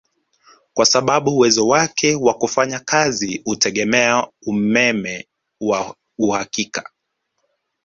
Kwa 0.73 0.85
sababu 0.85 1.31
uwezo 1.31 1.67
wake 1.67 2.15
wa 2.15 2.33
kufanya 2.33 2.79
kazi 2.79 3.41
hutegemea 3.45 4.27
umeme 4.45 5.27
wa 5.61 5.95
uhakika 6.17 6.89